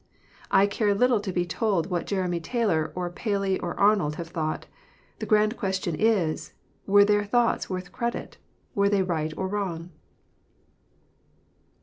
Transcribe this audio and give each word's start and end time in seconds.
I 0.49 0.65
care 0.65 0.95
little 0.95 1.19
to 1.19 1.31
be 1.31 1.45
told 1.45 1.91
what 1.91 2.07
Jeremy 2.07 2.39
Taylor, 2.39 2.91
or 2.95 3.11
Paley, 3.11 3.59
or 3.59 3.79
Arnold 3.79 4.15
have 4.15 4.29
thought. 4.29 4.65
The 5.19 5.27
grand 5.27 5.57
question 5.57 5.93
is," 5.93 6.53
Were 6.87 7.05
their 7.05 7.23
thoughts 7.23 7.69
worth 7.69 7.91
credit? 7.91 8.37
were 8.73 8.89
they 8.89 9.03
right 9.03 9.31
or 9.37 9.47
wrong 9.47 9.91